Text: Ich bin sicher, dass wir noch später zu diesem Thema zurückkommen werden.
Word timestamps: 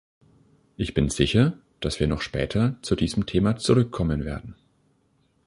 Ich 0.77 0.95
bin 0.95 1.09
sicher, 1.11 1.59
dass 1.79 1.99
wir 1.99 2.07
noch 2.07 2.21
später 2.21 2.75
zu 2.81 2.95
diesem 2.95 3.27
Thema 3.27 3.57
zurückkommen 3.57 4.25
werden. 4.25 4.55